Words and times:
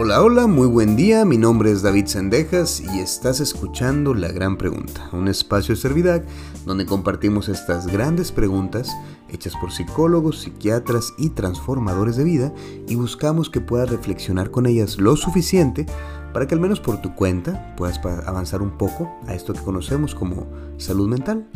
Hola, 0.00 0.22
hola, 0.22 0.46
muy 0.46 0.68
buen 0.68 0.94
día, 0.94 1.24
mi 1.24 1.38
nombre 1.38 1.72
es 1.72 1.82
David 1.82 2.06
Sendejas 2.06 2.80
y 2.80 3.00
estás 3.00 3.40
escuchando 3.40 4.14
La 4.14 4.28
Gran 4.28 4.56
Pregunta, 4.56 5.10
un 5.12 5.26
espacio 5.26 5.74
de 5.74 5.80
Servidac 5.80 6.24
donde 6.64 6.86
compartimos 6.86 7.48
estas 7.48 7.88
grandes 7.88 8.30
preguntas 8.30 8.96
hechas 9.28 9.54
por 9.60 9.72
psicólogos, 9.72 10.42
psiquiatras 10.42 11.12
y 11.18 11.30
transformadores 11.30 12.14
de 12.14 12.22
vida 12.22 12.52
y 12.86 12.94
buscamos 12.94 13.50
que 13.50 13.60
puedas 13.60 13.90
reflexionar 13.90 14.52
con 14.52 14.66
ellas 14.66 14.98
lo 14.98 15.16
suficiente 15.16 15.84
para 16.32 16.46
que 16.46 16.54
al 16.54 16.60
menos 16.60 16.78
por 16.78 17.02
tu 17.02 17.16
cuenta 17.16 17.74
puedas 17.76 17.98
avanzar 18.24 18.62
un 18.62 18.78
poco 18.78 19.10
a 19.26 19.34
esto 19.34 19.52
que 19.52 19.62
conocemos 19.62 20.14
como 20.14 20.46
salud 20.76 21.08
mental. 21.08 21.48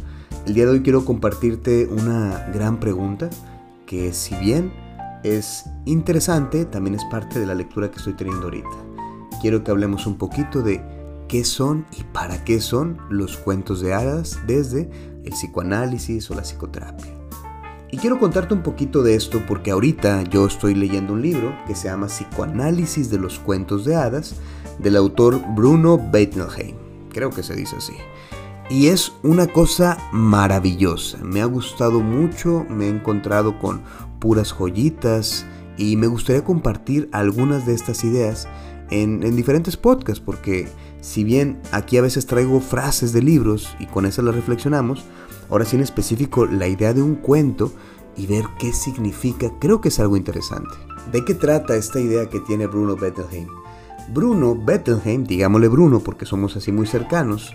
El 0.47 0.55
día 0.55 0.65
de 0.65 0.73
hoy 0.73 0.83
quiero 0.83 1.05
compartirte 1.05 1.87
una 1.87 2.49
gran 2.53 2.81
pregunta 2.81 3.31
que 3.87 4.13
si 4.13 4.35
bien 4.35 4.73
es 5.23 5.65
interesante, 5.85 6.65
también 6.65 6.95
es 6.95 7.05
parte 7.07 7.39
de 7.39 7.47
la 7.47 7.55
lectura 7.55 7.91
que 7.91 7.99
estoy 7.99 8.15
teniendo 8.15 8.45
ahorita. 8.45 8.69
Quiero 9.41 9.63
que 9.65 9.71
hablemos 9.71 10.07
un 10.07 10.17
poquito 10.17 10.63
de 10.63 10.83
qué 11.29 11.45
son 11.45 11.87
y 11.99 12.05
para 12.05 12.45
qué 12.45 12.61
son 12.61 12.99
los 13.09 13.37
cuentos 13.37 13.81
de 13.81 13.95
hadas 13.95 14.39
desde 14.47 14.91
el 15.25 15.33
psicoanálisis 15.33 16.31
o 16.31 16.35
la 16.35 16.43
psicoterapia. 16.43 17.13
Y 17.91 17.99
quiero 17.99 18.19
contarte 18.19 18.55
un 18.55 18.63
poquito 18.63 19.03
de 19.03 19.15
esto 19.15 19.43
porque 19.47 19.71
ahorita 19.71 20.23
yo 20.23 20.47
estoy 20.47 20.75
leyendo 20.75 21.13
un 21.13 21.21
libro 21.21 21.55
que 21.67 21.75
se 21.75 21.89
llama 21.89 22.07
Psicoanálisis 22.07 23.11
de 23.11 23.19
los 23.19 23.39
cuentos 23.39 23.85
de 23.85 23.97
hadas 23.97 24.37
del 24.79 24.97
autor 24.97 25.43
Bruno 25.55 26.01
Bettelheim. 26.11 26.75
Creo 27.11 27.29
que 27.29 27.43
se 27.43 27.55
dice 27.55 27.77
así. 27.77 27.93
Y 28.71 28.87
es 28.87 29.13
una 29.23 29.47
cosa 29.47 29.99
maravillosa. 30.11 31.19
Me 31.19 31.43
ha 31.43 31.45
gustado 31.45 32.01
mucho, 32.01 32.65
me 32.71 32.87
he 32.87 32.89
encontrado 32.89 33.59
con 33.59 33.83
puras 34.23 34.53
joyitas 34.53 35.45
y 35.77 35.97
me 35.97 36.07
gustaría 36.07 36.45
compartir 36.45 37.09
algunas 37.11 37.67
de 37.67 37.75
estas 37.75 38.05
ideas 38.05 38.47
en, 38.91 39.19
diferentes 39.35 39.77
podcasts 39.77 40.23
porque 40.25 40.69
si 41.01 41.25
bien 41.25 41.61
aquí 41.73 41.97
a 41.97 42.03
veces 42.03 42.27
traigo 42.27 42.61
frases 42.61 43.13
de 43.13 43.21
libros 43.21 43.75
y 43.81 43.87
con 43.87 44.07
esas 44.07 44.25
las 44.25 44.37
reflexionamos, 44.37 45.05
ahora 45.51 45.65
sí 45.65 45.75
en 45.75 45.83
específico 45.83 46.47
la 46.47 46.69
idea 46.69 46.95
de 46.95 47.03
un 47.03 47.17
cuento 47.17 47.73
y 48.17 48.29
ver 48.29 48.45
qué 48.61 48.73
significa 48.73 49.51
creo 49.59 49.81
que 49.81 49.89
es 49.89 49.99
algo 49.99 50.17
interesante. 50.17 50.71
¿De 51.11 51.25
qué 51.25 51.35
trata 51.35 51.75
esta 51.75 51.99
idea 51.99 52.29
que 52.29 52.39
tiene 52.39 52.69
Bruno 52.69 52.95
Bettelheim? 52.95 53.49
Bruno 54.15 54.55
Bettelheim, 54.55 55.25
digámosle 55.25 55.67
Bruno 55.67 55.99
porque 55.99 56.27
somos 56.27 56.57
así 56.57 56.71
muy 56.71 56.87
cercanos, 56.87 57.53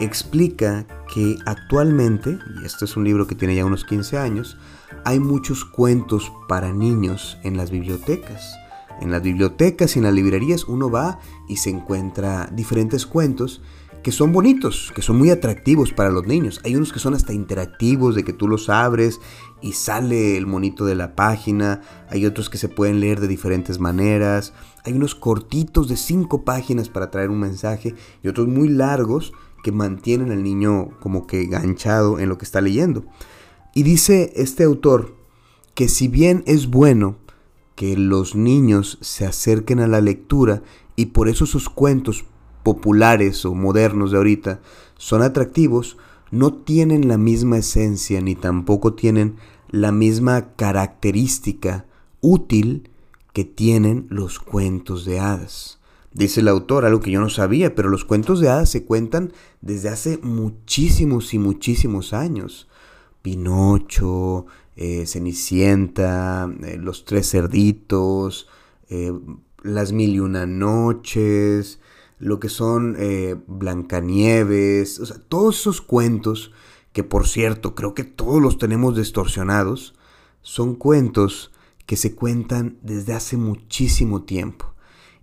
explica 0.00 0.86
que 1.12 1.36
actualmente, 1.46 2.38
y 2.60 2.64
este 2.64 2.84
es 2.84 2.96
un 2.96 3.04
libro 3.04 3.26
que 3.26 3.34
tiene 3.34 3.54
ya 3.54 3.64
unos 3.64 3.84
15 3.84 4.18
años, 4.18 4.56
hay 5.04 5.18
muchos 5.18 5.64
cuentos 5.64 6.32
para 6.48 6.72
niños 6.72 7.38
en 7.42 7.56
las 7.56 7.70
bibliotecas. 7.70 8.54
En 9.00 9.10
las 9.10 9.22
bibliotecas 9.22 9.96
y 9.96 9.98
en 9.98 10.04
las 10.04 10.14
librerías 10.14 10.64
uno 10.64 10.90
va 10.90 11.18
y 11.48 11.56
se 11.56 11.70
encuentra 11.70 12.48
diferentes 12.52 13.06
cuentos 13.06 13.60
que 14.04 14.12
son 14.12 14.32
bonitos, 14.32 14.92
que 14.94 15.00
son 15.00 15.16
muy 15.16 15.30
atractivos 15.30 15.92
para 15.92 16.10
los 16.10 16.26
niños. 16.26 16.60
Hay 16.62 16.76
unos 16.76 16.92
que 16.92 16.98
son 16.98 17.14
hasta 17.14 17.32
interactivos, 17.32 18.14
de 18.14 18.22
que 18.22 18.34
tú 18.34 18.46
los 18.46 18.68
abres 18.68 19.18
y 19.62 19.72
sale 19.72 20.36
el 20.36 20.46
monito 20.46 20.84
de 20.84 20.94
la 20.94 21.16
página. 21.16 21.80
Hay 22.10 22.26
otros 22.26 22.50
que 22.50 22.58
se 22.58 22.68
pueden 22.68 23.00
leer 23.00 23.18
de 23.18 23.28
diferentes 23.28 23.80
maneras. 23.80 24.52
Hay 24.84 24.92
unos 24.92 25.14
cortitos 25.14 25.88
de 25.88 25.96
cinco 25.96 26.44
páginas 26.44 26.90
para 26.90 27.10
traer 27.10 27.30
un 27.30 27.40
mensaje 27.40 27.94
y 28.22 28.28
otros 28.28 28.46
muy 28.46 28.68
largos 28.68 29.32
que 29.64 29.72
mantienen 29.72 30.30
al 30.30 30.42
niño 30.42 30.90
como 31.00 31.26
que 31.26 31.46
ganchado 31.46 32.20
en 32.20 32.28
lo 32.28 32.36
que 32.36 32.44
está 32.44 32.60
leyendo. 32.60 33.06
Y 33.74 33.82
dice 33.82 34.30
este 34.36 34.62
autor 34.62 35.16
que 35.74 35.88
si 35.88 36.06
bien 36.06 36.44
es 36.46 36.68
bueno 36.68 37.16
que 37.74 37.96
los 37.96 38.36
niños 38.36 38.98
se 39.00 39.26
acerquen 39.26 39.80
a 39.80 39.88
la 39.88 40.02
lectura 40.02 40.62
y 40.96 41.06
por 41.06 41.30
eso 41.30 41.46
sus 41.46 41.70
cuentos 41.70 42.26
populares 42.62 43.46
o 43.46 43.54
modernos 43.54 44.10
de 44.10 44.18
ahorita 44.18 44.60
son 44.98 45.22
atractivos, 45.22 45.96
no 46.30 46.52
tienen 46.52 47.08
la 47.08 47.16
misma 47.16 47.56
esencia 47.56 48.20
ni 48.20 48.34
tampoco 48.34 48.92
tienen 48.92 49.36
la 49.70 49.92
misma 49.92 50.54
característica 50.56 51.86
útil 52.20 52.90
que 53.32 53.46
tienen 53.46 54.06
los 54.10 54.38
cuentos 54.40 55.06
de 55.06 55.20
hadas. 55.20 55.80
Dice 56.14 56.40
el 56.40 56.48
autor, 56.48 56.84
algo 56.84 57.00
que 57.00 57.10
yo 57.10 57.20
no 57.20 57.28
sabía, 57.28 57.74
pero 57.74 57.88
los 57.88 58.04
cuentos 58.04 58.38
de 58.38 58.48
hadas 58.48 58.70
se 58.70 58.84
cuentan 58.84 59.32
desde 59.60 59.88
hace 59.88 60.18
muchísimos 60.22 61.34
y 61.34 61.40
muchísimos 61.40 62.12
años. 62.12 62.68
Pinocho, 63.20 64.46
eh, 64.76 65.06
Cenicienta, 65.06 66.48
eh, 66.62 66.78
Los 66.80 67.04
Tres 67.04 67.30
Cerditos, 67.32 68.46
eh, 68.88 69.12
Las 69.64 69.90
Mil 69.90 70.14
y 70.14 70.20
Una 70.20 70.46
Noches, 70.46 71.80
lo 72.20 72.38
que 72.38 72.48
son 72.48 72.96
Blancanieves, 73.48 75.00
o 75.00 75.06
sea, 75.06 75.16
todos 75.28 75.58
esos 75.58 75.80
cuentos, 75.80 76.52
que 76.92 77.02
por 77.02 77.26
cierto 77.26 77.74
creo 77.74 77.92
que 77.92 78.04
todos 78.04 78.40
los 78.40 78.58
tenemos 78.58 78.96
distorsionados, 78.96 79.94
son 80.42 80.76
cuentos 80.76 81.50
que 81.86 81.96
se 81.96 82.14
cuentan 82.14 82.78
desde 82.82 83.14
hace 83.14 83.36
muchísimo 83.36 84.22
tiempo. 84.22 84.73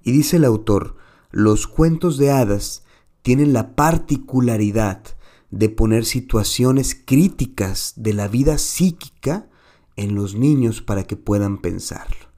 Y 0.03 0.11
dice 0.11 0.37
el 0.37 0.45
autor, 0.45 0.95
los 1.31 1.67
cuentos 1.67 2.17
de 2.17 2.31
hadas 2.31 2.83
tienen 3.21 3.53
la 3.53 3.75
particularidad 3.75 5.03
de 5.51 5.69
poner 5.69 6.05
situaciones 6.05 6.95
críticas 7.05 7.93
de 7.97 8.13
la 8.13 8.27
vida 8.27 8.57
psíquica 8.57 9.47
en 9.95 10.15
los 10.15 10.35
niños 10.35 10.81
para 10.81 11.03
que 11.03 11.17
puedan 11.17 11.57
pensarlo. 11.59 12.31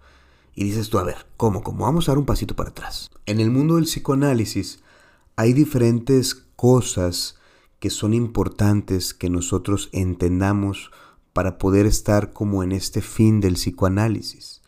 Y 0.56 0.66
dices 0.66 0.90
tú, 0.90 1.00
a 1.00 1.03
ver, 1.03 1.25
¿cómo? 1.38 1.63
¿Cómo? 1.63 1.85
Vamos 1.85 2.07
a 2.07 2.12
dar 2.12 2.19
un 2.19 2.25
pasito 2.25 2.56
para 2.56 2.72
atrás. 2.72 3.12
En 3.25 3.40
el 3.40 3.50
mundo 3.50 3.75
del 3.75 3.85
psicoanálisis 3.85 4.84
hay 5.35 5.53
diferentes 5.53 6.35
cosas 6.56 7.35
que 7.80 7.90
son 7.90 8.13
importantes 8.13 9.13
que 9.13 9.30
nosotros 9.30 9.90
entendamos 9.91 10.91
para 11.34 11.57
poder 11.57 11.85
estar 11.85 12.34
como 12.34 12.63
en 12.63 12.72
este 12.72 13.01
fin 13.01 13.40
del 13.40 13.56
psicoanálisis. 13.56 14.62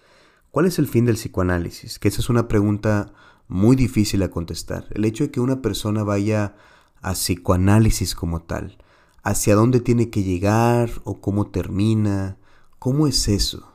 ¿Cuál 0.55 0.67
es 0.67 0.79
el 0.79 0.87
fin 0.87 1.03
del 1.03 1.17
psicoanálisis? 1.17 1.99
Que 1.99 2.07
esa 2.07 2.21
es 2.21 2.29
una 2.29 2.47
pregunta 2.47 3.11
muy 3.49 3.75
difícil 3.75 4.23
a 4.23 4.31
contestar. 4.31 4.87
El 4.91 5.03
hecho 5.03 5.25
de 5.25 5.29
que 5.29 5.41
una 5.41 5.61
persona 5.61 6.05
vaya 6.05 6.55
a 7.01 7.11
psicoanálisis 7.11 8.15
como 8.15 8.41
tal, 8.41 8.77
hacia 9.21 9.53
dónde 9.53 9.81
tiene 9.81 10.09
que 10.09 10.23
llegar 10.23 10.91
o 11.03 11.19
cómo 11.19 11.47
termina, 11.47 12.37
cómo 12.79 13.05
es 13.05 13.27
eso. 13.27 13.69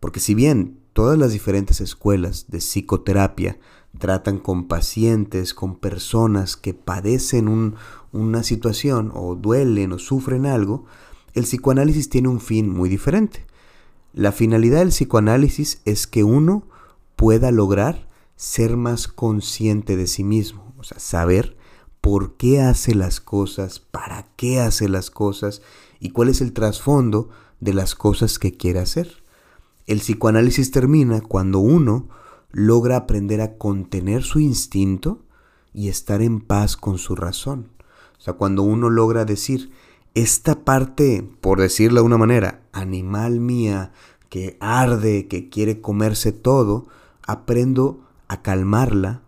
Porque 0.00 0.18
si 0.18 0.34
bien 0.34 0.80
todas 0.94 1.16
las 1.16 1.30
diferentes 1.30 1.80
escuelas 1.80 2.46
de 2.48 2.58
psicoterapia 2.58 3.60
tratan 3.96 4.40
con 4.40 4.66
pacientes, 4.66 5.54
con 5.54 5.76
personas 5.76 6.56
que 6.56 6.74
padecen 6.74 7.76
una 8.10 8.42
situación 8.42 9.12
o 9.14 9.36
duelen 9.36 9.92
o 9.92 10.00
sufren 10.00 10.44
algo, 10.46 10.86
el 11.34 11.44
psicoanálisis 11.44 12.08
tiene 12.08 12.26
un 12.26 12.40
fin 12.40 12.68
muy 12.68 12.88
diferente. 12.88 13.46
La 14.16 14.32
finalidad 14.32 14.78
del 14.78 14.88
psicoanálisis 14.88 15.82
es 15.84 16.06
que 16.06 16.24
uno 16.24 16.62
pueda 17.16 17.50
lograr 17.50 18.08
ser 18.34 18.78
más 18.78 19.08
consciente 19.08 19.94
de 19.94 20.06
sí 20.06 20.24
mismo, 20.24 20.72
o 20.78 20.84
sea, 20.84 20.98
saber 20.98 21.54
por 22.00 22.38
qué 22.38 22.62
hace 22.62 22.94
las 22.94 23.20
cosas, 23.20 23.78
para 23.78 24.26
qué 24.36 24.58
hace 24.58 24.88
las 24.88 25.10
cosas 25.10 25.60
y 26.00 26.12
cuál 26.12 26.30
es 26.30 26.40
el 26.40 26.54
trasfondo 26.54 27.28
de 27.60 27.74
las 27.74 27.94
cosas 27.94 28.38
que 28.38 28.56
quiere 28.56 28.78
hacer. 28.78 29.22
El 29.86 29.98
psicoanálisis 29.98 30.70
termina 30.70 31.20
cuando 31.20 31.58
uno 31.58 32.08
logra 32.50 32.96
aprender 32.96 33.42
a 33.42 33.58
contener 33.58 34.22
su 34.22 34.40
instinto 34.40 35.26
y 35.74 35.90
estar 35.90 36.22
en 36.22 36.40
paz 36.40 36.78
con 36.78 36.96
su 36.96 37.16
razón. 37.16 37.68
O 38.16 38.22
sea, 38.22 38.32
cuando 38.32 38.62
uno 38.62 38.88
logra 38.88 39.26
decir, 39.26 39.72
esta 40.16 40.64
parte, 40.64 41.28
por 41.42 41.60
decirlo 41.60 42.00
de 42.00 42.06
una 42.06 42.16
manera, 42.16 42.62
animal 42.72 43.38
mía, 43.38 43.92
que 44.30 44.56
arde, 44.60 45.28
que 45.28 45.50
quiere 45.50 45.82
comerse 45.82 46.32
todo, 46.32 46.86
aprendo 47.26 48.00
a 48.26 48.40
calmarla, 48.40 49.24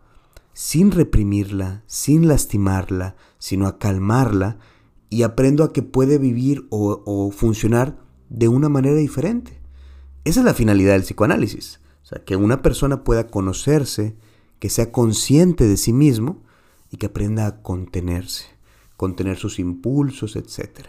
sin 0.54 0.90
reprimirla, 0.90 1.84
sin 1.86 2.26
lastimarla, 2.26 3.16
sino 3.38 3.66
a 3.66 3.78
calmarla, 3.78 4.56
y 5.10 5.24
aprendo 5.24 5.62
a 5.62 5.74
que 5.74 5.82
puede 5.82 6.16
vivir 6.16 6.66
o, 6.70 7.02
o 7.04 7.30
funcionar 7.32 7.98
de 8.30 8.48
una 8.48 8.70
manera 8.70 8.96
diferente. 8.96 9.60
Esa 10.24 10.40
es 10.40 10.46
la 10.46 10.54
finalidad 10.54 10.94
del 10.94 11.02
psicoanálisis. 11.02 11.80
O 12.02 12.06
sea, 12.06 12.24
que 12.24 12.34
una 12.34 12.62
persona 12.62 13.04
pueda 13.04 13.26
conocerse, 13.26 14.16
que 14.58 14.70
sea 14.70 14.90
consciente 14.90 15.68
de 15.68 15.76
sí 15.76 15.92
mismo 15.92 16.42
y 16.90 16.96
que 16.96 17.06
aprenda 17.06 17.46
a 17.46 17.60
contenerse 17.60 18.57
contener 18.98 19.38
sus 19.38 19.58
impulsos, 19.58 20.36
etc. 20.36 20.88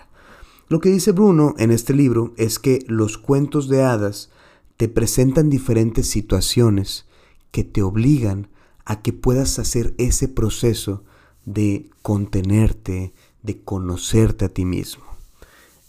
Lo 0.67 0.81
que 0.81 0.89
dice 0.89 1.13
Bruno 1.13 1.53
en 1.57 1.71
este 1.71 1.93
libro 1.93 2.33
es 2.35 2.59
que 2.59 2.83
los 2.87 3.17
cuentos 3.17 3.69
de 3.69 3.83
hadas 3.83 4.31
te 4.75 4.89
presentan 4.89 5.49
diferentes 5.49 6.09
situaciones 6.09 7.05
que 7.51 7.63
te 7.63 7.81
obligan 7.81 8.49
a 8.83 9.01
que 9.01 9.13
puedas 9.13 9.59
hacer 9.59 9.93
ese 9.99 10.27
proceso 10.27 11.03
de 11.45 11.89
contenerte, 12.01 13.13
de 13.43 13.61
conocerte 13.61 14.45
a 14.45 14.49
ti 14.49 14.65
mismo. 14.65 15.05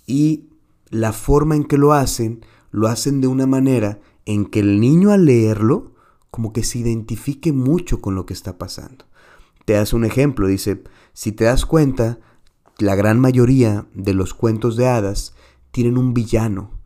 Y 0.07 0.51
la 0.91 1.15
forma 1.15 1.57
en 1.57 1.65
que 1.65 1.79
lo 1.79 1.95
hacen, 1.95 2.45
lo 2.71 2.87
hacen 2.87 3.23
de 3.23 3.29
una 3.29 3.47
manera 3.47 3.99
en 4.27 4.45
que 4.45 4.61
el 4.61 4.79
niño 4.79 5.11
al 5.11 5.25
leerlo 5.25 5.95
como 6.31 6.53
que 6.53 6.65
se 6.65 6.79
identifique 6.79 7.53
mucho 7.53 8.03
con 8.03 8.15
lo 8.15 8.27
que 8.27 8.35
está 8.35 8.59
pasando. 8.59 9.07
Te 9.65 9.77
hace 9.77 9.97
un 9.97 10.05
ejemplo, 10.05 10.47
dice, 10.47 10.83
si 11.21 11.33
te 11.33 11.45
das 11.45 11.67
cuenta, 11.67 12.19
la 12.79 12.95
gran 12.95 13.21
mayoría 13.21 13.87
de 13.93 14.15
los 14.15 14.33
cuentos 14.33 14.77
de 14.77 14.89
hadas 14.89 15.35
tienen 15.71 15.99
un 15.99 16.15
villano, 16.15 16.81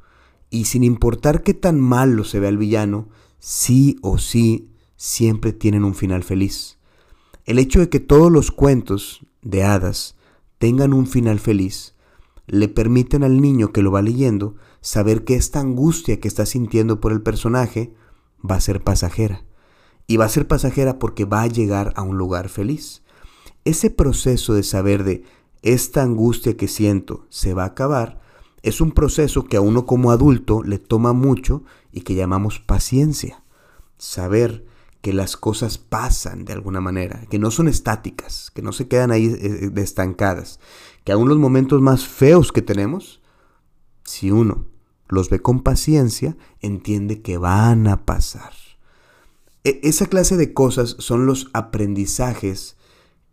y 0.50 0.64
sin 0.64 0.82
importar 0.82 1.44
qué 1.44 1.54
tan 1.54 1.78
malo 1.78 2.24
se 2.24 2.40
vea 2.40 2.48
el 2.48 2.58
villano, 2.58 3.08
sí 3.38 3.96
o 4.02 4.18
sí 4.18 4.72
siempre 4.96 5.52
tienen 5.52 5.84
un 5.84 5.94
final 5.94 6.24
feliz. 6.24 6.78
El 7.44 7.60
hecho 7.60 7.78
de 7.78 7.88
que 7.88 8.00
todos 8.00 8.32
los 8.32 8.50
cuentos 8.50 9.24
de 9.42 9.62
hadas 9.62 10.16
tengan 10.58 10.94
un 10.94 11.06
final 11.06 11.38
feliz 11.38 11.94
le 12.48 12.66
permiten 12.66 13.22
al 13.22 13.40
niño 13.40 13.70
que 13.70 13.82
lo 13.82 13.92
va 13.92 14.02
leyendo 14.02 14.56
saber 14.80 15.22
que 15.22 15.36
esta 15.36 15.60
angustia 15.60 16.18
que 16.18 16.26
está 16.26 16.44
sintiendo 16.44 17.00
por 17.00 17.12
el 17.12 17.22
personaje 17.22 17.94
va 18.42 18.56
a 18.56 18.60
ser 18.60 18.82
pasajera. 18.82 19.44
Y 20.08 20.16
va 20.16 20.24
a 20.24 20.28
ser 20.28 20.48
pasajera 20.48 20.98
porque 20.98 21.24
va 21.24 21.42
a 21.42 21.46
llegar 21.46 21.92
a 21.94 22.02
un 22.02 22.18
lugar 22.18 22.48
feliz. 22.48 23.03
Ese 23.64 23.90
proceso 23.90 24.54
de 24.54 24.62
saber 24.62 25.04
de 25.04 25.24
esta 25.62 26.02
angustia 26.02 26.56
que 26.56 26.68
siento 26.68 27.26
se 27.30 27.54
va 27.54 27.62
a 27.62 27.68
acabar 27.68 28.20
es 28.62 28.80
un 28.80 28.92
proceso 28.92 29.44
que 29.44 29.56
a 29.56 29.60
uno 29.60 29.86
como 29.86 30.10
adulto 30.10 30.62
le 30.62 30.78
toma 30.78 31.12
mucho 31.12 31.62
y 31.92 32.02
que 32.02 32.14
llamamos 32.14 32.60
paciencia. 32.60 33.42
Saber 33.98 34.66
que 35.00 35.12
las 35.12 35.36
cosas 35.36 35.76
pasan 35.76 36.46
de 36.46 36.54
alguna 36.54 36.80
manera, 36.80 37.26
que 37.28 37.38
no 37.38 37.50
son 37.50 37.68
estáticas, 37.68 38.50
que 38.54 38.62
no 38.62 38.72
se 38.72 38.88
quedan 38.88 39.10
ahí 39.10 39.26
eh, 39.26 39.38
eh, 39.66 39.70
estancadas, 39.76 40.60
que 41.04 41.12
aún 41.12 41.28
los 41.28 41.36
momentos 41.36 41.82
más 41.82 42.06
feos 42.06 42.52
que 42.52 42.62
tenemos, 42.62 43.20
si 44.02 44.30
uno 44.30 44.64
los 45.08 45.28
ve 45.28 45.40
con 45.40 45.62
paciencia, 45.62 46.36
entiende 46.60 47.20
que 47.20 47.36
van 47.36 47.86
a 47.86 48.06
pasar. 48.06 48.54
E, 49.62 49.80
esa 49.82 50.06
clase 50.06 50.38
de 50.38 50.54
cosas 50.54 50.96
son 50.98 51.26
los 51.26 51.50
aprendizajes 51.52 52.76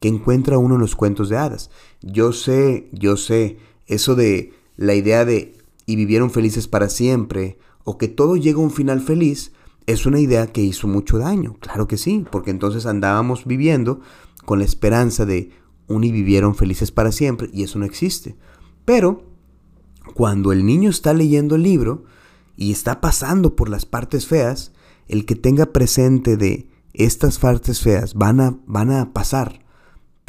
que 0.01 0.09
encuentra 0.09 0.57
uno 0.57 0.75
en 0.75 0.81
los 0.81 0.95
cuentos 0.95 1.30
de 1.30 1.38
hadas. 1.38 1.69
Yo 2.01 2.33
sé, 2.33 2.89
yo 2.92 3.15
sé, 3.15 3.59
eso 3.86 4.15
de 4.15 4.51
la 4.75 4.95
idea 4.95 5.24
de 5.24 5.56
y 5.86 5.95
vivieron 5.95 6.31
felices 6.31 6.68
para 6.68 6.89
siempre, 6.89 7.57
o 7.83 7.98
que 7.98 8.07
todo 8.07 8.36
llega 8.36 8.59
a 8.59 8.63
un 8.63 8.71
final 8.71 9.00
feliz, 9.00 9.53
es 9.86 10.06
una 10.06 10.19
idea 10.19 10.48
que 10.48 10.62
hizo 10.62 10.88
mucho 10.88 11.18
daño, 11.18 11.56
claro 11.59 11.88
que 11.88 11.98
sí, 11.98 12.25
porque 12.31 12.51
entonces 12.51 12.86
andábamos 12.86 13.45
viviendo 13.45 14.01
con 14.45 14.59
la 14.59 14.65
esperanza 14.65 15.25
de 15.25 15.51
un 15.88 16.03
y 16.03 16.12
vivieron 16.12 16.56
felices 16.56 16.92
para 16.92 17.12
siempre 17.12 17.50
y 17.53 17.63
eso 17.63 17.77
no 17.77 17.86
existe. 17.86 18.36
Pero 18.86 19.24
cuando 20.15 20.51
el 20.51 20.65
niño 20.65 20.89
está 20.89 21.13
leyendo 21.13 21.56
el 21.56 21.63
libro 21.63 22.06
y 22.57 22.71
está 22.71 23.01
pasando 23.01 23.56
por 23.56 23.69
las 23.69 23.86
partes 23.86 24.25
feas, 24.25 24.71
el 25.07 25.25
que 25.25 25.36
tenga 25.36 25.68
presente 25.68 26.38
de 26.38 26.69
estas 26.94 27.38
partes 27.38 27.81
feas 27.81 28.15
van 28.15 28.39
a, 28.39 28.57
van 28.65 28.92
a 28.92 29.13
pasar, 29.13 29.62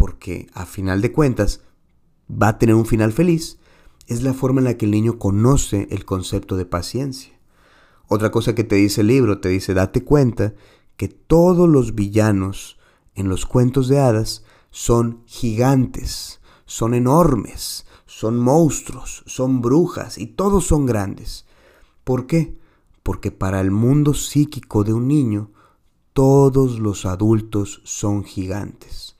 porque 0.02 0.48
a 0.52 0.66
final 0.66 1.00
de 1.00 1.12
cuentas 1.12 1.60
va 2.28 2.48
a 2.48 2.58
tener 2.58 2.74
un 2.74 2.86
final 2.86 3.12
feliz, 3.12 3.60
es 4.08 4.24
la 4.24 4.34
forma 4.34 4.60
en 4.60 4.64
la 4.64 4.76
que 4.76 4.84
el 4.84 4.90
niño 4.90 5.16
conoce 5.16 5.86
el 5.92 6.04
concepto 6.04 6.56
de 6.56 6.66
paciencia. 6.66 7.38
Otra 8.08 8.32
cosa 8.32 8.52
que 8.52 8.64
te 8.64 8.74
dice 8.74 9.02
el 9.02 9.06
libro, 9.06 9.38
te 9.38 9.48
dice, 9.48 9.74
date 9.74 10.02
cuenta 10.02 10.54
que 10.96 11.06
todos 11.06 11.68
los 11.68 11.94
villanos 11.94 12.80
en 13.14 13.28
los 13.28 13.46
cuentos 13.46 13.86
de 13.86 14.00
hadas 14.00 14.42
son 14.72 15.22
gigantes, 15.24 16.40
son 16.66 16.94
enormes, 16.94 17.86
son 18.04 18.40
monstruos, 18.40 19.22
son 19.26 19.60
brujas 19.60 20.18
y 20.18 20.26
todos 20.26 20.66
son 20.66 20.84
grandes. 20.84 21.46
¿Por 22.02 22.26
qué? 22.26 22.58
Porque 23.04 23.30
para 23.30 23.60
el 23.60 23.70
mundo 23.70 24.14
psíquico 24.14 24.82
de 24.82 24.94
un 24.94 25.06
niño, 25.06 25.52
todos 26.12 26.80
los 26.80 27.06
adultos 27.06 27.82
son 27.84 28.24
gigantes. 28.24 29.11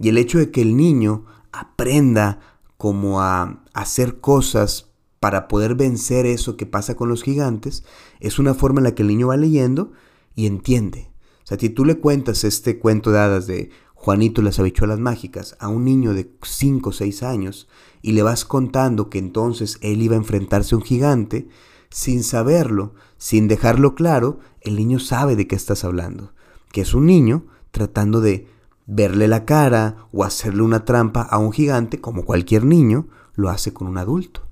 Y 0.00 0.08
el 0.08 0.18
hecho 0.18 0.38
de 0.38 0.50
que 0.50 0.62
el 0.62 0.76
niño 0.76 1.26
aprenda 1.52 2.40
como 2.76 3.20
a 3.20 3.62
hacer 3.74 4.20
cosas 4.20 4.90
para 5.20 5.46
poder 5.46 5.74
vencer 5.74 6.24
eso 6.24 6.56
que 6.56 6.64
pasa 6.64 6.96
con 6.96 7.10
los 7.10 7.22
gigantes, 7.22 7.84
es 8.20 8.38
una 8.38 8.54
forma 8.54 8.80
en 8.80 8.84
la 8.84 8.94
que 8.94 9.02
el 9.02 9.08
niño 9.08 9.28
va 9.28 9.36
leyendo 9.36 9.92
y 10.34 10.46
entiende. 10.46 11.10
O 11.44 11.46
sea, 11.46 11.58
si 11.58 11.68
tú 11.68 11.84
le 11.84 11.98
cuentas 11.98 12.44
este 12.44 12.78
cuento 12.78 13.12
de 13.12 13.18
hadas 13.18 13.46
de 13.46 13.70
Juanito 13.94 14.40
y 14.40 14.44
las 14.44 14.58
habichuelas 14.58 14.98
mágicas 14.98 15.56
a 15.60 15.68
un 15.68 15.84
niño 15.84 16.14
de 16.14 16.32
5 16.42 16.88
o 16.88 16.92
6 16.92 17.22
años 17.22 17.68
y 18.00 18.12
le 18.12 18.22
vas 18.22 18.46
contando 18.46 19.10
que 19.10 19.18
entonces 19.18 19.78
él 19.82 20.00
iba 20.00 20.14
a 20.14 20.18
enfrentarse 20.18 20.74
a 20.74 20.78
un 20.78 20.84
gigante, 20.84 21.48
sin 21.90 22.22
saberlo, 22.22 22.94
sin 23.18 23.46
dejarlo 23.46 23.94
claro, 23.94 24.38
el 24.62 24.76
niño 24.76 25.00
sabe 25.00 25.36
de 25.36 25.46
qué 25.46 25.56
estás 25.56 25.84
hablando. 25.84 26.32
Que 26.72 26.80
es 26.80 26.94
un 26.94 27.04
niño 27.04 27.44
tratando 27.72 28.22
de 28.22 28.46
verle 28.92 29.28
la 29.28 29.44
cara 29.44 30.08
o 30.12 30.24
hacerle 30.24 30.62
una 30.62 30.84
trampa 30.84 31.22
a 31.22 31.38
un 31.38 31.52
gigante 31.52 32.00
como 32.00 32.24
cualquier 32.24 32.64
niño 32.64 33.06
lo 33.36 33.48
hace 33.48 33.72
con 33.72 33.86
un 33.86 33.98
adulto. 33.98 34.42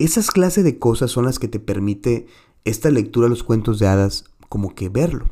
Esas 0.00 0.32
clases 0.32 0.64
de 0.64 0.80
cosas 0.80 1.12
son 1.12 1.24
las 1.24 1.38
que 1.38 1.46
te 1.46 1.60
permite 1.60 2.26
esta 2.64 2.90
lectura 2.90 3.26
de 3.26 3.30
los 3.30 3.44
cuentos 3.44 3.78
de 3.78 3.86
hadas 3.86 4.24
como 4.48 4.74
que 4.74 4.88
verlo. 4.88 5.26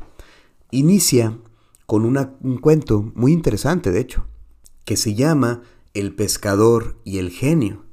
Inicia 0.71 1.37
con 1.85 2.05
un 2.05 2.57
cuento 2.57 3.11
muy 3.15 3.33
interesante, 3.33 3.91
de 3.91 3.99
hecho, 3.99 4.25
que 4.85 4.95
se 4.95 5.13
llama 5.13 5.61
El 5.93 6.15
pescador 6.15 6.97
y 7.03 7.17
el 7.17 7.31
genio. 7.31 7.83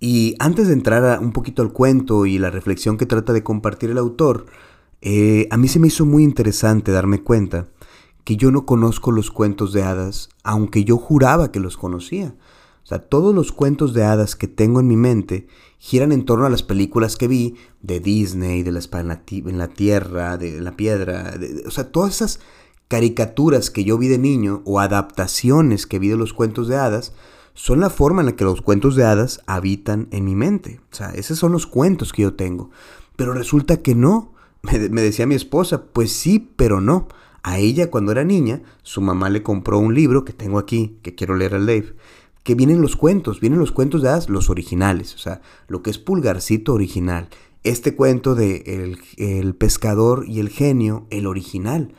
Y 0.00 0.34
antes 0.40 0.66
de 0.66 0.72
entrar 0.72 1.20
un 1.20 1.32
poquito 1.32 1.62
al 1.62 1.72
cuento 1.72 2.26
y 2.26 2.38
la 2.38 2.50
reflexión 2.50 2.98
que 2.98 3.06
trata 3.06 3.32
de 3.32 3.44
compartir 3.44 3.90
el 3.90 3.98
autor, 3.98 4.46
eh, 5.00 5.46
a 5.50 5.56
mí 5.56 5.68
se 5.68 5.78
me 5.78 5.86
hizo 5.86 6.06
muy 6.06 6.24
interesante 6.24 6.90
darme 6.90 7.22
cuenta 7.22 7.68
que 8.24 8.36
yo 8.36 8.50
no 8.50 8.66
conozco 8.66 9.10
los 9.10 9.30
cuentos 9.30 9.72
de 9.72 9.82
hadas, 9.82 10.28
aunque 10.44 10.84
yo 10.84 10.96
juraba 10.96 11.50
que 11.50 11.60
los 11.60 11.76
conocía. 11.76 12.34
O 12.84 12.86
sea, 12.86 12.98
todos 12.98 13.34
los 13.34 13.52
cuentos 13.52 13.94
de 13.94 14.04
hadas 14.04 14.34
que 14.34 14.48
tengo 14.48 14.80
en 14.80 14.88
mi 14.88 14.96
mente 14.96 15.46
giran 15.78 16.12
en 16.12 16.24
torno 16.24 16.46
a 16.46 16.50
las 16.50 16.62
películas 16.62 17.16
que 17.16 17.28
vi 17.28 17.56
de 17.80 18.00
Disney, 18.00 18.62
de 18.62 18.72
la 18.72 18.78
espada 18.78 19.02
en 19.02 19.58
la, 19.58 19.68
tierra, 19.68 20.36
de 20.36 20.60
la 20.60 20.76
piedra, 20.76 21.34
o 21.66 21.70
sea, 21.70 21.90
todas 21.90 22.16
esas 22.16 22.40
caricaturas 22.88 23.70
que 23.70 23.84
yo 23.84 23.98
vi 23.98 24.08
de 24.08 24.18
niño 24.18 24.62
o 24.64 24.80
adaptaciones 24.80 25.86
que 25.86 25.98
vi 25.98 26.08
de 26.08 26.16
los 26.16 26.32
cuentos 26.32 26.68
de 26.68 26.76
hadas 26.76 27.12
son 27.54 27.80
la 27.80 27.90
forma 27.90 28.22
en 28.22 28.26
la 28.26 28.36
que 28.36 28.44
los 28.44 28.62
cuentos 28.62 28.96
de 28.96 29.04
hadas 29.04 29.40
habitan 29.46 30.08
en 30.10 30.24
mi 30.24 30.34
mente. 30.34 30.80
O 30.90 30.94
sea, 30.94 31.10
esos 31.10 31.38
son 31.38 31.52
los 31.52 31.66
cuentos 31.66 32.12
que 32.12 32.22
yo 32.22 32.34
tengo. 32.34 32.70
Pero 33.16 33.32
resulta 33.32 33.78
que 33.82 33.94
no. 33.94 34.32
Me 34.62 35.02
decía 35.02 35.26
mi 35.26 35.34
esposa, 35.34 35.84
pues 35.92 36.12
sí, 36.12 36.52
pero 36.56 36.80
no. 36.80 37.08
A 37.42 37.58
ella 37.58 37.90
cuando 37.90 38.12
era 38.12 38.24
niña, 38.24 38.62
su 38.82 39.00
mamá 39.00 39.30
le 39.30 39.42
compró 39.42 39.78
un 39.78 39.94
libro 39.94 40.24
que 40.24 40.32
tengo 40.32 40.58
aquí, 40.58 40.98
que 41.02 41.14
quiero 41.14 41.36
leer 41.36 41.54
al 41.54 41.66
Dave 41.66 41.94
que 42.42 42.54
vienen 42.54 42.82
los 42.82 42.96
cuentos, 42.96 43.40
vienen 43.40 43.58
los 43.58 43.72
cuentos 43.72 44.02
de 44.02 44.08
hadas, 44.08 44.28
los 44.28 44.50
originales, 44.50 45.14
o 45.14 45.18
sea, 45.18 45.40
lo 45.68 45.82
que 45.82 45.90
es 45.90 45.98
Pulgarcito 45.98 46.74
original. 46.74 47.28
Este 47.62 47.94
cuento 47.94 48.34
de 48.34 48.96
el, 49.16 49.54
pescador 49.54 50.24
y 50.26 50.40
el 50.40 50.48
genio, 50.48 51.06
el 51.10 51.26
original. 51.26 51.94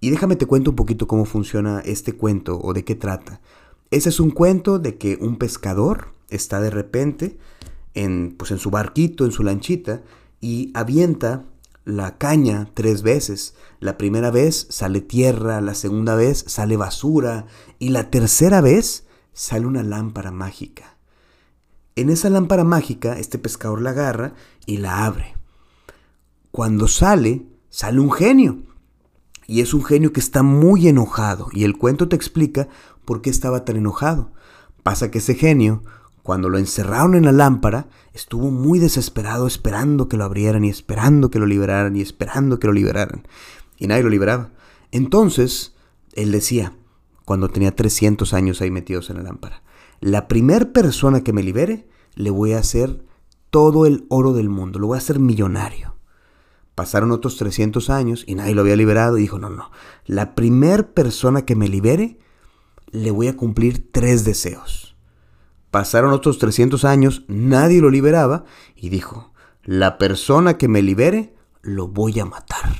Y 0.00 0.10
déjame 0.10 0.36
te 0.36 0.46
cuento 0.46 0.70
un 0.70 0.76
poquito 0.76 1.08
cómo 1.08 1.24
funciona 1.24 1.80
este 1.80 2.12
cuento 2.12 2.60
o 2.60 2.74
de 2.74 2.84
qué 2.84 2.94
trata. 2.94 3.40
Ese 3.90 4.10
es 4.10 4.20
un 4.20 4.30
cuento 4.30 4.78
de 4.78 4.96
que 4.96 5.16
un 5.18 5.36
pescador 5.36 6.08
está 6.28 6.60
de 6.60 6.70
repente 6.70 7.38
en, 7.94 8.34
pues 8.36 8.50
en 8.50 8.58
su 8.58 8.70
barquito, 8.70 9.24
en 9.24 9.32
su 9.32 9.42
lanchita, 9.42 10.02
y 10.42 10.70
avienta 10.74 11.46
la 11.88 12.18
caña 12.18 12.68
tres 12.74 13.02
veces. 13.02 13.54
La 13.80 13.96
primera 13.96 14.30
vez 14.30 14.66
sale 14.68 15.00
tierra, 15.00 15.62
la 15.62 15.74
segunda 15.74 16.14
vez 16.14 16.44
sale 16.46 16.76
basura, 16.76 17.46
y 17.78 17.88
la 17.88 18.10
tercera 18.10 18.60
vez 18.60 19.06
sale 19.32 19.66
una 19.66 19.82
lámpara 19.82 20.30
mágica. 20.30 20.98
En 21.96 22.10
esa 22.10 22.28
lámpara 22.28 22.62
mágica, 22.62 23.18
este 23.18 23.38
pescador 23.38 23.80
la 23.80 23.90
agarra 23.90 24.34
y 24.66 24.76
la 24.76 25.06
abre. 25.06 25.34
Cuando 26.50 26.88
sale, 26.88 27.46
sale 27.70 28.00
un 28.00 28.12
genio. 28.12 28.58
Y 29.46 29.62
es 29.62 29.72
un 29.72 29.82
genio 29.82 30.12
que 30.12 30.20
está 30.20 30.42
muy 30.42 30.88
enojado. 30.88 31.48
Y 31.52 31.64
el 31.64 31.78
cuento 31.78 32.06
te 32.08 32.16
explica 32.16 32.68
por 33.06 33.22
qué 33.22 33.30
estaba 33.30 33.64
tan 33.64 33.76
enojado. 33.76 34.30
Pasa 34.82 35.10
que 35.10 35.18
ese 35.18 35.34
genio, 35.34 35.82
cuando 36.28 36.50
lo 36.50 36.58
encerraron 36.58 37.14
en 37.14 37.24
la 37.24 37.32
lámpara, 37.32 37.88
estuvo 38.12 38.50
muy 38.50 38.78
desesperado 38.78 39.46
esperando 39.46 40.10
que 40.10 40.18
lo 40.18 40.24
abrieran 40.24 40.62
y 40.62 40.68
esperando 40.68 41.30
que 41.30 41.38
lo 41.38 41.46
liberaran 41.46 41.96
y 41.96 42.02
esperando 42.02 42.60
que 42.60 42.66
lo 42.66 42.74
liberaran. 42.74 43.26
Y 43.78 43.86
nadie 43.86 44.02
lo 44.02 44.10
liberaba. 44.10 44.50
Entonces, 44.92 45.74
él 46.12 46.30
decía, 46.30 46.74
cuando 47.24 47.48
tenía 47.48 47.74
300 47.74 48.34
años 48.34 48.60
ahí 48.60 48.70
metidos 48.70 49.08
en 49.08 49.16
la 49.16 49.22
lámpara. 49.22 49.62
La 50.00 50.28
primer 50.28 50.70
persona 50.70 51.24
que 51.24 51.32
me 51.32 51.42
libere, 51.42 51.88
le 52.14 52.28
voy 52.28 52.52
a 52.52 52.58
hacer 52.58 53.02
todo 53.48 53.86
el 53.86 54.04
oro 54.10 54.34
del 54.34 54.50
mundo, 54.50 54.78
lo 54.78 54.88
voy 54.88 54.96
a 54.96 54.98
hacer 54.98 55.20
millonario. 55.20 55.94
Pasaron 56.74 57.10
otros 57.10 57.38
300 57.38 57.88
años 57.88 58.24
y 58.26 58.34
nadie 58.34 58.54
lo 58.54 58.60
había 58.60 58.76
liberado 58.76 59.16
y 59.16 59.22
dijo, 59.22 59.38
no, 59.38 59.48
no, 59.48 59.70
la 60.04 60.34
primer 60.34 60.92
persona 60.92 61.46
que 61.46 61.56
me 61.56 61.68
libere, 61.68 62.18
le 62.90 63.12
voy 63.12 63.28
a 63.28 63.36
cumplir 63.38 63.90
tres 63.90 64.26
deseos. 64.26 64.87
Pasaron 65.70 66.12
otros 66.12 66.38
300 66.38 66.84
años, 66.84 67.24
nadie 67.28 67.80
lo 67.80 67.90
liberaba 67.90 68.44
y 68.74 68.88
dijo, 68.88 69.32
la 69.64 69.98
persona 69.98 70.56
que 70.56 70.68
me 70.68 70.82
libere, 70.82 71.34
lo 71.62 71.88
voy 71.88 72.20
a 72.20 72.24
matar. 72.24 72.70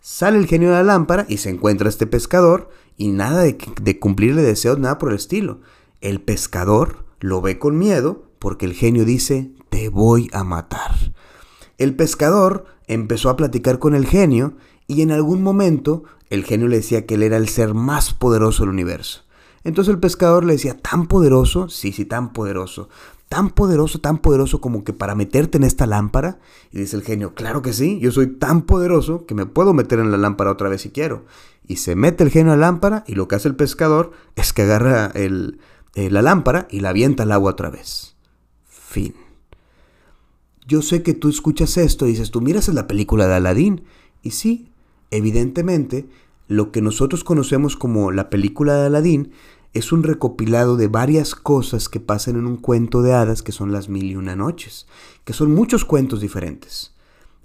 Sale 0.00 0.38
el 0.38 0.46
genio 0.46 0.68
de 0.68 0.76
la 0.76 0.82
lámpara 0.82 1.26
y 1.28 1.38
se 1.38 1.50
encuentra 1.50 1.88
este 1.88 2.06
pescador 2.06 2.70
y 2.96 3.08
nada 3.08 3.42
de, 3.42 3.58
de 3.80 3.98
cumplirle 3.98 4.42
deseos, 4.42 4.78
nada 4.78 4.98
por 4.98 5.10
el 5.10 5.16
estilo. 5.16 5.60
El 6.00 6.20
pescador 6.20 7.06
lo 7.20 7.40
ve 7.40 7.58
con 7.58 7.78
miedo 7.78 8.24
porque 8.38 8.66
el 8.66 8.74
genio 8.74 9.04
dice, 9.04 9.50
te 9.70 9.88
voy 9.88 10.30
a 10.32 10.44
matar. 10.44 10.92
El 11.78 11.96
pescador 11.96 12.66
empezó 12.86 13.30
a 13.30 13.36
platicar 13.36 13.78
con 13.78 13.94
el 13.94 14.06
genio 14.06 14.56
y 14.86 15.02
en 15.02 15.10
algún 15.10 15.42
momento 15.42 16.04
el 16.30 16.44
genio 16.44 16.68
le 16.68 16.76
decía 16.76 17.06
que 17.06 17.14
él 17.14 17.22
era 17.22 17.36
el 17.36 17.48
ser 17.48 17.74
más 17.74 18.12
poderoso 18.14 18.62
del 18.62 18.70
universo. 18.70 19.23
Entonces 19.64 19.92
el 19.92 20.00
pescador 20.00 20.44
le 20.44 20.52
decía, 20.52 20.76
¿tan 20.76 21.06
poderoso? 21.06 21.68
Sí, 21.68 21.92
sí, 21.92 22.04
tan 22.04 22.32
poderoso. 22.32 22.88
Tan 23.28 23.50
poderoso, 23.50 24.00
tan 24.00 24.18
poderoso 24.18 24.60
como 24.60 24.84
que 24.84 24.92
para 24.92 25.14
meterte 25.14 25.58
en 25.58 25.64
esta 25.64 25.86
lámpara. 25.86 26.38
Y 26.70 26.78
dice 26.78 26.96
el 26.96 27.02
genio, 27.02 27.34
claro 27.34 27.62
que 27.62 27.72
sí, 27.72 27.98
yo 27.98 28.12
soy 28.12 28.26
tan 28.28 28.62
poderoso 28.62 29.26
que 29.26 29.34
me 29.34 29.46
puedo 29.46 29.72
meter 29.72 29.98
en 29.98 30.10
la 30.10 30.18
lámpara 30.18 30.52
otra 30.52 30.68
vez 30.68 30.82
si 30.82 30.90
quiero. 30.90 31.24
Y 31.66 31.76
se 31.76 31.96
mete 31.96 32.22
el 32.22 32.30
genio 32.30 32.52
a 32.52 32.56
la 32.56 32.66
lámpara 32.66 33.04
y 33.06 33.14
lo 33.14 33.26
que 33.26 33.36
hace 33.36 33.48
el 33.48 33.56
pescador 33.56 34.12
es 34.36 34.52
que 34.52 34.62
agarra 34.62 35.06
el, 35.14 35.58
eh, 35.94 36.10
la 36.10 36.22
lámpara 36.22 36.68
y 36.70 36.80
la 36.80 36.90
avienta 36.90 37.22
al 37.22 37.32
agua 37.32 37.52
otra 37.52 37.70
vez. 37.70 38.16
Fin 38.66 39.14
yo 40.66 40.82
sé 40.82 41.02
que 41.02 41.14
tú 41.14 41.28
escuchas 41.28 41.76
esto 41.76 42.06
y 42.06 42.10
dices, 42.10 42.30
tú 42.30 42.40
miras 42.40 42.68
la 42.68 42.86
película 42.86 43.26
de 43.26 43.34
Aladdin. 43.34 43.84
Y 44.22 44.30
sí, 44.30 44.70
evidentemente, 45.10 46.06
lo 46.48 46.72
que 46.72 46.80
nosotros 46.80 47.24
conocemos 47.24 47.76
como 47.76 48.10
la 48.12 48.30
película 48.30 48.74
de 48.74 48.86
Aladdin 48.86 49.32
es 49.74 49.90
un 49.90 50.04
recopilado 50.04 50.76
de 50.76 50.86
varias 50.86 51.34
cosas 51.34 51.88
que 51.88 52.00
pasan 52.00 52.36
en 52.36 52.46
un 52.46 52.56
cuento 52.56 53.02
de 53.02 53.12
hadas 53.12 53.42
que 53.42 53.52
son 53.52 53.72
las 53.72 53.88
mil 53.88 54.04
y 54.04 54.16
una 54.16 54.36
noches, 54.36 54.86
que 55.24 55.32
son 55.32 55.52
muchos 55.52 55.84
cuentos 55.84 56.20
diferentes. 56.20 56.94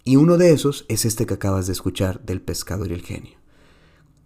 Y 0.03 0.15
uno 0.15 0.37
de 0.37 0.51
esos 0.51 0.85
es 0.87 1.05
este 1.05 1.25
que 1.25 1.33
acabas 1.33 1.65
de 1.65 1.73
escuchar 1.73 2.23
del 2.23 2.39
pescador 2.39 2.91
y 2.91 2.93
el 2.93 3.01
genio. 3.01 3.37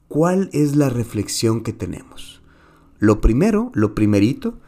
¿Cuál 0.10 0.50
es 0.54 0.76
la 0.76 0.90
reflexión 0.90 1.64
que 1.64 1.74
tenemos? 1.74 2.42
Lo 3.00 3.22
primero, 3.22 3.72
lo 3.74 3.96
primerito, 3.96 4.60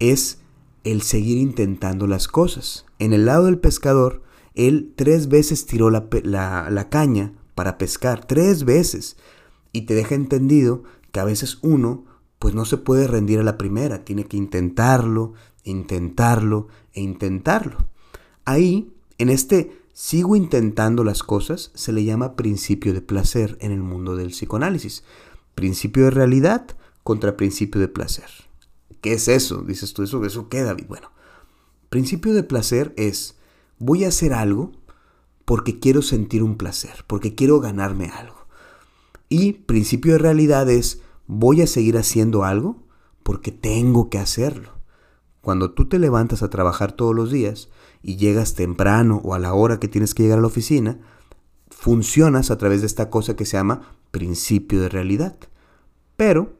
es 0.00 0.40
el 0.84 1.02
seguir 1.02 1.38
intentando 1.38 2.06
las 2.06 2.28
cosas. 2.28 2.86
En 2.98 3.12
el 3.12 3.24
lado 3.24 3.46
del 3.46 3.58
pescador, 3.58 4.22
él 4.54 4.92
tres 4.96 5.28
veces 5.28 5.64
tiró 5.66 5.90
la, 5.90 6.08
la, 6.22 6.88
caña 6.90 7.32
para 7.54 7.78
pescar, 7.78 8.24
tres 8.24 8.64
veces. 8.64 9.16
Y 9.72 9.82
te 9.82 9.94
deja 9.94 10.16
entendido 10.16 10.82
que 11.12 11.20
a 11.20 11.24
veces 11.24 11.58
uno 11.62 12.04
pues 12.40 12.54
no 12.54 12.64
se 12.64 12.78
puede 12.78 13.06
rendir 13.06 13.38
a 13.38 13.44
la 13.44 13.58
primera, 13.58 14.02
tiene 14.02 14.24
que 14.24 14.38
intentarlo, 14.38 15.34
intentarlo 15.62 16.68
e 16.94 17.02
intentarlo. 17.02 17.76
Ahí, 18.46 18.90
en 19.18 19.28
este 19.28 19.78
sigo 19.92 20.34
intentando 20.34 21.04
las 21.04 21.22
cosas, 21.22 21.70
se 21.74 21.92
le 21.92 22.02
llama 22.02 22.36
principio 22.36 22.94
de 22.94 23.02
placer 23.02 23.58
en 23.60 23.72
el 23.72 23.82
mundo 23.82 24.16
del 24.16 24.30
psicoanálisis. 24.30 25.04
Principio 25.54 26.04
de 26.04 26.12
realidad 26.12 26.66
contra 27.02 27.36
principio 27.36 27.78
de 27.78 27.88
placer. 27.88 28.30
¿Qué 29.02 29.12
es 29.12 29.28
eso? 29.28 29.60
Dices 29.60 29.92
tú, 29.92 30.02
¿eso, 30.02 30.24
eso 30.24 30.48
qué, 30.48 30.62
David? 30.62 30.86
Bueno, 30.88 31.10
principio 31.90 32.32
de 32.32 32.42
placer 32.42 32.94
es, 32.96 33.36
voy 33.78 34.04
a 34.04 34.08
hacer 34.08 34.32
algo 34.32 34.72
porque 35.44 35.78
quiero 35.78 36.00
sentir 36.00 36.42
un 36.42 36.56
placer, 36.56 37.04
porque 37.06 37.34
quiero 37.34 37.60
ganarme 37.60 38.06
algo. 38.06 38.46
Y 39.28 39.52
principio 39.52 40.12
de 40.12 40.18
realidad 40.20 40.70
es, 40.70 41.02
voy 41.30 41.62
a 41.62 41.66
seguir 41.68 41.96
haciendo 41.96 42.44
algo 42.44 42.82
porque 43.22 43.52
tengo 43.52 44.10
que 44.10 44.18
hacerlo. 44.18 44.72
Cuando 45.40 45.72
tú 45.72 45.88
te 45.88 45.98
levantas 45.98 46.42
a 46.42 46.50
trabajar 46.50 46.92
todos 46.92 47.14
los 47.14 47.30
días 47.30 47.68
y 48.02 48.16
llegas 48.16 48.54
temprano 48.54 49.20
o 49.24 49.34
a 49.34 49.38
la 49.38 49.54
hora 49.54 49.78
que 49.78 49.88
tienes 49.88 50.12
que 50.12 50.24
llegar 50.24 50.38
a 50.38 50.42
la 50.42 50.48
oficina, 50.48 50.98
funcionas 51.70 52.50
a 52.50 52.58
través 52.58 52.80
de 52.80 52.88
esta 52.88 53.10
cosa 53.10 53.36
que 53.36 53.46
se 53.46 53.56
llama 53.56 53.82
principio 54.10 54.80
de 54.80 54.88
realidad. 54.88 55.36
Pero 56.16 56.54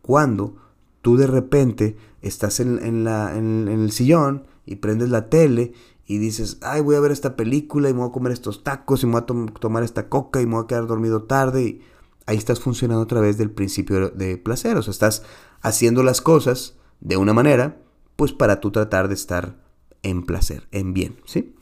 cuando 0.00 0.56
tú 1.02 1.16
de 1.16 1.26
repente 1.26 1.96
estás 2.22 2.60
en, 2.60 3.04
la, 3.04 3.36
en, 3.36 3.68
el 3.68 3.92
sillón 3.92 4.44
y 4.64 4.76
prendes 4.76 5.10
la 5.10 5.28
tele 5.28 5.74
y 6.06 6.16
dices, 6.16 6.56
ay, 6.62 6.80
voy 6.80 6.96
a 6.96 7.00
ver 7.00 7.12
esta 7.12 7.36
película 7.36 7.90
y 7.90 7.92
me 7.92 8.00
voy 8.00 8.08
a 8.08 8.12
comer 8.12 8.32
estos 8.32 8.64
tacos 8.64 9.02
y 9.02 9.06
me 9.06 9.12
voy 9.12 9.22
a 9.22 9.26
tomar 9.60 9.82
esta 9.82 10.08
coca 10.08 10.40
y 10.40 10.46
me 10.46 10.54
voy 10.54 10.64
a 10.64 10.66
quedar 10.66 10.86
dormido 10.86 11.24
tarde. 11.24 11.62
Y 11.62 11.82
ahí 12.26 12.36
estás 12.36 12.60
funcionando 12.60 13.02
a 13.02 13.08
través 13.08 13.38
del 13.38 13.50
principio 13.50 14.10
de 14.10 14.36
placer. 14.36 14.76
O 14.76 14.82
sea, 14.82 14.92
estás 14.92 15.22
haciendo 15.60 16.02
las 16.02 16.20
cosas 16.20 16.74
de 17.00 17.16
una 17.16 17.32
manera, 17.32 17.80
pues 18.16 18.32
para 18.32 18.60
tú 18.60 18.70
tratar 18.70 19.08
de 19.08 19.14
estar 19.14 19.62
en 20.02 20.24
placer, 20.24 20.68
en 20.70 20.92
bien, 20.94 21.20
¿sí? 21.24 21.54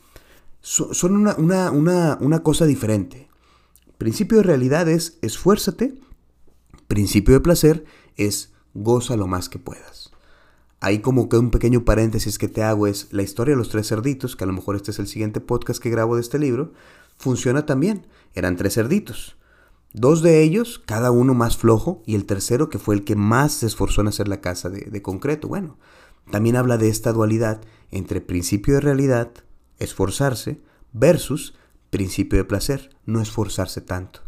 son 0.63 1.17
una, 1.17 1.35
una, 1.37 2.19
una 2.21 2.43
cosa 2.43 2.67
diferente. 2.67 3.29
Principio 3.99 4.39
de 4.39 4.45
realidad 4.45 4.89
es 4.89 5.19
esfuérzate. 5.23 5.95
Principio 6.89 7.35
de 7.35 7.41
placer 7.41 7.85
es 8.17 8.53
goza 8.75 9.17
lo 9.17 9.27
más 9.27 9.49
que 9.49 9.59
puedas. 9.59 10.11
Ahí 10.81 10.99
como 11.01 11.29
que 11.29 11.37
un 11.37 11.51
pequeño 11.51 11.85
paréntesis 11.85 12.39
que 12.39 12.49
te 12.49 12.63
hago 12.63 12.87
es 12.87 13.13
la 13.13 13.23
historia 13.23 13.53
de 13.53 13.59
los 13.59 13.69
tres 13.69 13.89
cerditos, 13.89 14.35
que 14.35 14.45
a 14.45 14.47
lo 14.49 14.53
mejor 14.53 14.75
este 14.75 14.91
es 14.91 14.99
el 14.99 15.07
siguiente 15.07 15.41
podcast 15.41 15.81
que 15.81 15.91
grabo 15.91 16.17
de 16.17 16.23
este 16.23 16.39
libro, 16.39 16.73
funciona 17.17 17.67
también. 17.67 18.07
Eran 18.35 18.57
tres 18.57 18.75
cerditos. 18.75 19.37
Dos 19.95 20.23
de 20.23 20.43
ellos, 20.43 20.83
cada 20.87 21.11
uno 21.11 21.35
más 21.35 21.57
flojo, 21.57 22.03
y 22.07 22.15
el 22.15 22.25
tercero 22.25 22.71
que 22.71 22.79
fue 22.79 22.95
el 22.95 23.05
que 23.05 23.17
más 23.17 23.53
se 23.53 23.67
esforzó 23.67 24.01
en 24.01 24.09
hacer 24.09 24.27
la 24.27 24.41
casa 24.41 24.71
de, 24.71 25.03
concreto. 25.03 25.49
Bueno, 25.49 25.77
también 26.31 26.57
habla 26.57 26.79
de 26.79 26.89
esta 26.89 27.13
dualidad 27.13 27.61
entre 27.91 28.23
principio 28.23 28.75
de 28.75 28.81
realidad, 28.81 29.31
esforzarse, 29.79 30.63
versus 30.93 31.55
principio 31.91 32.39
de 32.39 32.45
placer, 32.45 32.97
no 33.05 33.21
esforzarse 33.21 33.83
tanto. 33.83 34.21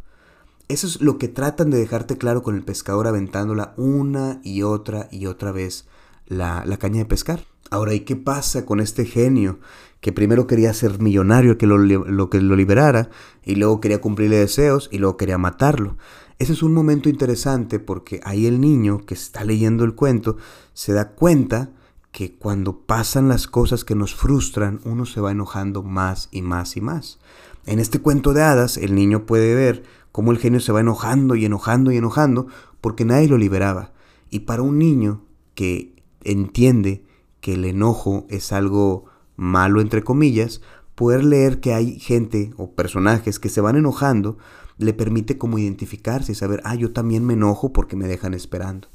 Eso 0.69 0.87
es 0.87 1.01
lo 1.01 1.19
que 1.19 1.29
tratan 1.29 1.71
de 1.71 1.79
dejarte 1.79 2.19
claro 2.19 2.43
con 2.43 2.57
el 2.57 2.63
pescador 2.63 3.07
aventándola 3.07 3.73
una 3.77 4.41
y 4.43 4.63
otra 4.63 5.09
y 5.11 5.27
otra 5.27 5.51
vez 5.53 5.87
la, 6.27 6.65
caña 6.79 6.99
de 6.99 7.05
pescar. 7.07 7.45
Ahora, 7.71 7.95
¿y 7.95 8.01
qué 8.01 8.17
pasa 8.17 8.67
con 8.67 8.81
este 8.81 9.07
genio 9.07 9.61
que 10.05 10.13
primero 10.13 10.47
quería 10.47 10.75
ser 10.75 11.01
millonario, 11.01 11.57
que 11.57 11.67
lo, 11.67 11.79
lo, 11.79 12.29
que 12.29 12.39
lo 12.39 12.57
liberara, 12.57 13.09
y 13.43 13.55
luego 13.55 13.81
quería 13.81 14.03
cumplirle 14.03 14.37
deseos, 14.37 14.91
y 14.93 14.99
luego 14.99 15.17
quería 15.17 15.39
matarlo? 15.39 15.97
Ese 16.39 16.53
es 16.53 16.63
un 16.63 16.75
momento 16.75 17.09
interesante 17.09 17.79
porque 17.79 18.21
ahí 18.23 18.45
el 18.45 18.61
niño 18.61 18.99
que 19.07 19.15
está 19.15 19.45
leyendo 19.45 19.83
el 19.83 19.95
cuento 19.95 20.37
se 20.75 20.93
da 20.93 21.13
cuenta 21.13 21.71
que 22.13 22.37
cuando 22.37 22.81
pasan 22.81 23.29
las 23.29 23.47
cosas 23.47 23.83
que 23.83 23.95
nos 23.95 24.15
frustran, 24.15 24.79
uno 24.85 25.07
se 25.07 25.23
va 25.23 25.31
enojando 25.31 25.83
más 25.83 26.29
y 26.31 26.43
más 26.43 26.77
y 26.77 26.83
más. 26.83 27.19
En 27.65 27.79
este 27.79 27.99
cuento 27.99 28.35
de 28.35 28.43
hadas, 28.43 28.77
el 28.77 28.95
niño 28.95 29.25
puede 29.25 29.55
ver 29.55 29.85
cómo 30.13 30.33
el 30.33 30.39
genio 30.39 30.61
se 30.61 30.73
va 30.73 30.81
enojando 30.81 31.35
y 31.35 31.47
enojando 31.47 31.91
y 31.93 31.97
enojando 31.97 32.47
porque 32.83 33.07
nadie 33.07 33.29
lo 33.29 33.39
liberaba. 33.39 33.95
Y 34.29 34.41
para 34.41 34.61
un 34.61 34.79
niño 34.79 35.23
que 35.55 35.95
entiende 36.25 37.07
que 37.41 37.55
el 37.55 37.65
enojo 37.65 38.27
es 38.29 38.53
algo 38.53 39.14
malo, 39.37 39.81
entre 39.81 40.03
comillas, 40.03 40.61
poder 40.95 41.25
leer 41.25 41.61
que 41.61 41.75
hay 41.75 41.99
gente 41.99 42.53
o 42.57 42.73
personajes 42.73 43.39
que 43.39 43.49
se 43.49 43.61
van 43.61 43.77
enojando 43.77 44.39
le 44.79 44.93
permite 44.93 45.39
como 45.39 45.59
identificarse 45.59 46.33
y 46.33 46.35
saber, 46.35 46.61
ah, 46.65 46.75
yo 46.75 46.93
también 46.93 47.25
me 47.25 47.35
enojo 47.35 47.73
porque 47.73 47.97
me 47.97 48.09
dejan 48.09 48.35
esperando. 48.35 48.89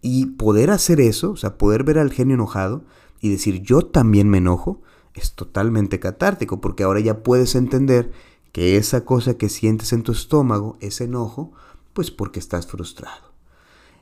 Y 0.00 0.26
poder 0.26 0.70
hacer 0.70 1.00
eso, 1.00 1.32
o 1.32 1.36
sea, 1.36 1.56
poder 1.56 1.84
ver 1.84 1.98
al 1.98 2.12
genio 2.12 2.34
enojado 2.34 2.84
y 3.20 3.30
decir, 3.30 3.62
yo 3.62 3.82
también 3.82 4.28
me 4.28 4.38
enojo, 4.38 4.82
es 5.14 5.34
totalmente 5.34 6.00
catártico 6.00 6.60
porque 6.60 6.82
ahora 6.82 7.00
ya 7.00 7.22
puedes 7.22 7.54
entender 7.54 8.12
que 8.52 8.76
esa 8.76 9.04
cosa 9.04 9.38
que 9.38 9.48
sientes 9.48 9.92
en 9.92 10.02
tu 10.02 10.12
estómago, 10.12 10.76
ese 10.80 11.04
enojo, 11.04 11.52
pues 11.92 12.10
porque 12.10 12.40
estás 12.40 12.66
frustrado. 12.66 13.32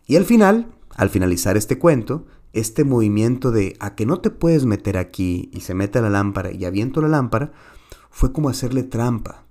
Y 0.07 0.17
al 0.17 0.25
final, 0.25 0.73
al 0.97 1.11
finalizar 1.11 1.57
este 1.57 1.79
cuento, 1.79 2.27
este 2.53 2.85
movimiento 2.85 3.51
de 3.51 3.77
a 3.81 3.95
que 3.95 4.07
no 4.07 4.21
te 4.21 4.31
puedes 4.31 4.65
meter 4.65 4.99
aquí 4.99 5.51
y 5.53 5.61
se 5.61 5.75
mete 5.75 6.01
la 6.01 6.11
lámpara 6.11 6.53
y 6.53 6.65
aviento 6.65 7.01
la 7.01 7.09
lámpara, 7.09 7.53
fue 8.11 8.33
como 8.33 8.49
hacerle 8.49 8.83
trampa. 8.83 9.45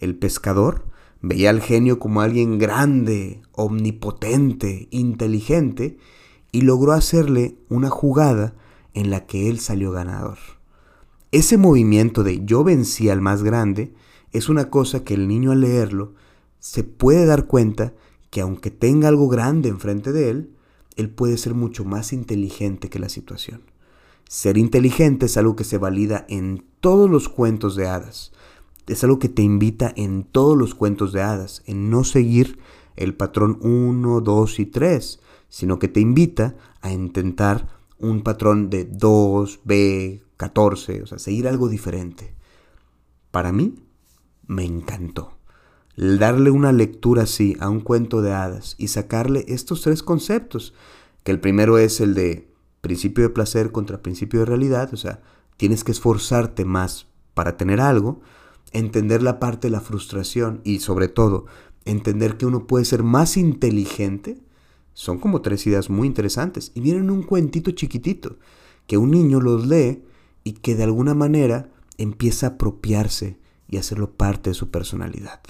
El 0.00 0.16
pescador 0.16 0.84
veía 1.20 1.50
al 1.50 1.60
genio 1.60 1.98
como 1.98 2.20
alguien 2.20 2.58
grande, 2.58 3.40
omnipotente, 3.52 4.88
inteligente, 4.90 5.98
y 6.50 6.62
logró 6.62 6.92
hacerle 6.92 7.56
una 7.70 7.88
jugada 7.88 8.54
en 8.92 9.10
la 9.10 9.26
que 9.26 9.48
él 9.48 9.58
salió 9.58 9.90
ganador. 9.92 10.38
Ese 11.30 11.56
movimiento 11.56 12.24
de 12.24 12.44
yo 12.44 12.62
vencí 12.62 13.08
al 13.08 13.22
más 13.22 13.42
grande 13.42 13.94
es 14.32 14.50
una 14.50 14.68
cosa 14.68 15.02
que 15.02 15.14
el 15.14 15.28
niño 15.28 15.52
al 15.52 15.62
leerlo 15.62 16.14
se 16.58 16.84
puede 16.84 17.24
dar 17.24 17.46
cuenta 17.46 17.94
que 18.30 18.42
aunque 18.42 18.70
tenga 18.70 19.08
algo 19.08 19.28
grande 19.28 19.68
enfrente 19.68 20.12
de 20.12 20.30
él, 20.30 20.56
él 20.96 21.10
puede 21.10 21.36
ser 21.38 21.54
mucho 21.54 21.84
más 21.84 22.12
inteligente 22.12 22.90
que 22.90 22.98
la 22.98 23.08
situación. 23.08 23.62
Ser 24.28 24.56
inteligente 24.56 25.26
es 25.26 25.36
algo 25.36 25.56
que 25.56 25.64
se 25.64 25.78
valida 25.78 26.24
en 26.28 26.64
todos 26.80 27.10
los 27.10 27.28
cuentos 27.28 27.76
de 27.76 27.88
hadas. 27.88 28.32
Es 28.86 29.04
algo 29.04 29.18
que 29.18 29.28
te 29.28 29.42
invita 29.42 29.92
en 29.96 30.24
todos 30.24 30.56
los 30.56 30.74
cuentos 30.74 31.12
de 31.12 31.22
hadas, 31.22 31.62
en 31.66 31.90
no 31.90 32.04
seguir 32.04 32.58
el 32.96 33.14
patrón 33.14 33.58
1, 33.62 34.20
2 34.20 34.58
y 34.60 34.66
3, 34.66 35.20
sino 35.48 35.78
que 35.78 35.88
te 35.88 36.00
invita 36.00 36.56
a 36.80 36.92
intentar 36.92 37.68
un 37.98 38.22
patrón 38.22 38.70
de 38.70 38.84
2, 38.84 39.60
B, 39.64 40.22
14, 40.36 41.02
o 41.02 41.06
sea, 41.06 41.18
seguir 41.18 41.46
algo 41.46 41.68
diferente. 41.68 42.34
Para 43.30 43.52
mí, 43.52 43.74
me 44.46 44.64
encantó. 44.64 45.38
Darle 45.96 46.50
una 46.50 46.72
lectura 46.72 47.24
así 47.24 47.56
a 47.60 47.68
un 47.68 47.80
cuento 47.80 48.22
de 48.22 48.32
hadas 48.32 48.74
y 48.78 48.88
sacarle 48.88 49.44
estos 49.48 49.82
tres 49.82 50.02
conceptos, 50.02 50.74
que 51.24 51.32
el 51.32 51.40
primero 51.40 51.78
es 51.78 52.00
el 52.00 52.14
de 52.14 52.48
principio 52.80 53.24
de 53.24 53.30
placer 53.30 53.72
contra 53.72 54.02
principio 54.02 54.40
de 54.40 54.46
realidad, 54.46 54.92
o 54.92 54.96
sea, 54.96 55.20
tienes 55.56 55.84
que 55.84 55.92
esforzarte 55.92 56.64
más 56.64 57.06
para 57.34 57.56
tener 57.56 57.80
algo, 57.80 58.20
entender 58.72 59.22
la 59.22 59.38
parte 59.38 59.68
de 59.68 59.72
la 59.72 59.80
frustración 59.80 60.60
y 60.64 60.80
sobre 60.80 61.08
todo 61.08 61.46
entender 61.84 62.36
que 62.36 62.46
uno 62.46 62.66
puede 62.66 62.84
ser 62.84 63.02
más 63.02 63.36
inteligente, 63.36 64.38
son 64.94 65.18
como 65.18 65.40
tres 65.40 65.66
ideas 65.66 65.90
muy 65.90 66.06
interesantes 66.06 66.72
y 66.74 66.80
vienen 66.80 67.10
un 67.10 67.22
cuentito 67.22 67.70
chiquitito 67.70 68.36
que 68.86 68.98
un 68.98 69.10
niño 69.10 69.40
los 69.40 69.66
lee 69.66 70.02
y 70.44 70.52
que 70.52 70.74
de 70.74 70.84
alguna 70.84 71.14
manera 71.14 71.70
empieza 71.98 72.46
a 72.46 72.50
apropiarse 72.50 73.38
y 73.68 73.78
hacerlo 73.78 74.12
parte 74.12 74.50
de 74.50 74.54
su 74.54 74.70
personalidad. 74.70 75.40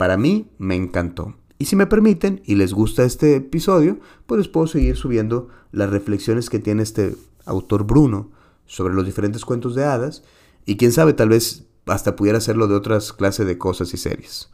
Para 0.00 0.16
mí 0.16 0.48
me 0.56 0.76
encantó. 0.76 1.34
Y 1.58 1.66
si 1.66 1.76
me 1.76 1.86
permiten 1.86 2.40
y 2.46 2.54
les 2.54 2.72
gusta 2.72 3.04
este 3.04 3.36
episodio, 3.36 3.98
pues 4.24 4.38
les 4.38 4.48
puedo 4.48 4.66
seguir 4.66 4.96
subiendo 4.96 5.48
las 5.72 5.90
reflexiones 5.90 6.48
que 6.48 6.58
tiene 6.58 6.82
este 6.82 7.16
autor 7.44 7.84
Bruno 7.84 8.30
sobre 8.64 8.94
los 8.94 9.04
diferentes 9.04 9.44
cuentos 9.44 9.74
de 9.74 9.84
hadas 9.84 10.22
y 10.64 10.78
quién 10.78 10.92
sabe, 10.92 11.12
tal 11.12 11.28
vez 11.28 11.66
hasta 11.84 12.16
pudiera 12.16 12.38
hacerlo 12.38 12.66
de 12.66 12.76
otras 12.76 13.12
clases 13.12 13.46
de 13.46 13.58
cosas 13.58 13.92
y 13.92 13.98
series. 13.98 14.48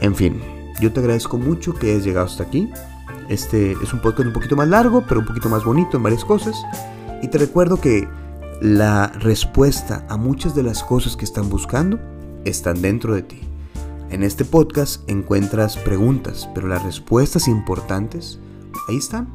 En 0.00 0.14
fin, 0.14 0.40
yo 0.80 0.92
te 0.92 1.00
agradezco 1.00 1.36
mucho 1.36 1.74
que 1.74 1.90
hayas 1.90 2.04
llegado 2.04 2.26
hasta 2.26 2.44
aquí. 2.44 2.70
Este 3.28 3.72
es 3.72 3.92
un 3.92 4.00
podcast 4.00 4.28
un 4.28 4.34
poquito 4.34 4.54
más 4.54 4.68
largo, 4.68 5.04
pero 5.08 5.18
un 5.18 5.26
poquito 5.26 5.48
más 5.48 5.64
bonito 5.64 5.96
en 5.96 6.04
varias 6.04 6.24
cosas. 6.24 6.54
Y 7.24 7.26
te 7.26 7.38
recuerdo 7.38 7.80
que 7.80 8.06
la 8.60 9.08
respuesta 9.08 10.06
a 10.08 10.16
muchas 10.16 10.54
de 10.54 10.62
las 10.62 10.84
cosas 10.84 11.16
que 11.16 11.24
están 11.24 11.50
buscando 11.50 11.98
están 12.44 12.80
dentro 12.80 13.16
de 13.16 13.22
ti. 13.22 13.49
En 14.10 14.24
este 14.24 14.44
podcast 14.44 15.08
encuentras 15.08 15.76
preguntas, 15.76 16.48
pero 16.52 16.66
las 16.66 16.82
respuestas 16.82 17.46
importantes, 17.46 18.40
ahí 18.88 18.96
están. 18.96 19.28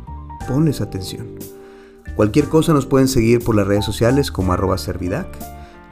Ponles 0.50 0.82
atención. 0.82 1.28
Cualquier 2.18 2.50
cosa 2.50 2.74
nos 2.74 2.86
pueden 2.86 3.08
seguir 3.08 3.42
por 3.42 3.56
las 3.56 3.68
redes 3.68 3.86
sociales 3.86 4.32
como 4.32 4.52
arroba 4.52 4.78
servidac. 4.78 5.28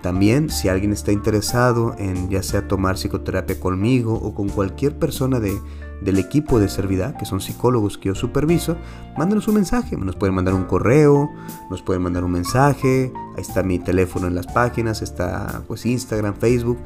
También 0.02 0.50
si 0.50 0.68
alguien 0.68 0.92
está 0.92 1.14
interesado 1.14 1.96
en 1.98 2.30
ya 2.30 2.44
sea 2.44 2.68
tomar 2.68 2.98
psicoterapia 2.98 3.58
conmigo 3.58 4.16
o 4.16 4.36
con 4.36 4.50
cualquier 4.50 5.00
persona 5.00 5.40
de, 5.40 5.58
del 6.02 6.20
equipo 6.20 6.60
de 6.60 6.68
Servidac, 6.68 7.18
que 7.18 7.26
son 7.26 7.40
psicólogos 7.40 7.98
que 7.98 8.10
yo 8.10 8.16
superviso, 8.16 8.76
mándanos 9.18 9.48
un 9.48 9.56
mensaje. 9.56 9.96
Nos 9.96 10.18
pueden 10.18 10.36
mandar 10.36 10.56
un 10.56 10.66
correo, 10.66 11.32
nos 11.70 11.82
pueden 11.82 12.02
mandar 12.02 12.26
un 12.26 12.32
mensaje. 12.32 13.14
Ahí 13.38 13.42
está 13.42 13.64
mi 13.64 13.80
teléfono 13.80 14.28
en 14.28 14.36
las 14.36 14.48
páginas, 14.48 15.02
está 15.02 15.62
pues 15.70 15.86
Instagram, 15.86 16.36
Facebook. 16.36 16.80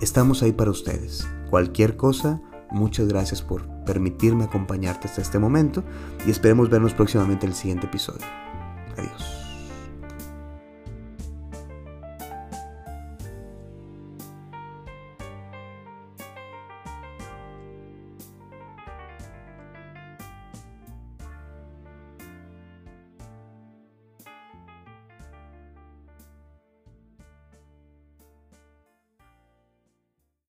Estamos 0.00 0.42
ahí 0.42 0.52
para 0.52 0.70
ustedes. 0.70 1.26
Cualquier 1.50 1.96
cosa, 1.96 2.40
muchas 2.70 3.08
gracias 3.08 3.42
por 3.42 3.66
permitirme 3.84 4.44
acompañarte 4.44 5.08
hasta 5.08 5.22
este 5.22 5.38
momento 5.38 5.84
y 6.26 6.30
esperemos 6.30 6.70
vernos 6.70 6.94
próximamente 6.94 7.46
en 7.46 7.52
el 7.52 7.56
siguiente 7.56 7.86
episodio. 7.86 8.26
Adiós. 8.96 9.33